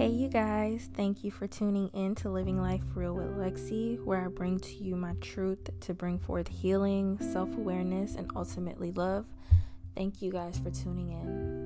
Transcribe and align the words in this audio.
Hey, 0.00 0.08
you 0.08 0.28
guys, 0.28 0.88
thank 0.94 1.24
you 1.24 1.30
for 1.30 1.46
tuning 1.46 1.88
in 1.88 2.14
to 2.14 2.30
Living 2.30 2.58
Life 2.58 2.80
Real 2.94 3.12
with 3.12 3.36
Lexi, 3.36 4.02
where 4.02 4.24
I 4.24 4.28
bring 4.28 4.58
to 4.58 4.74
you 4.76 4.96
my 4.96 5.12
truth 5.20 5.68
to 5.78 5.92
bring 5.92 6.18
forth 6.18 6.48
healing, 6.48 7.18
self 7.20 7.54
awareness, 7.54 8.14
and 8.14 8.32
ultimately 8.34 8.92
love. 8.92 9.26
Thank 9.94 10.22
you 10.22 10.32
guys 10.32 10.58
for 10.58 10.70
tuning 10.70 11.10
in. 11.10 11.59